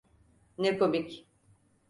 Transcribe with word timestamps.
Ne 0.57 0.77
komik! 0.77 1.27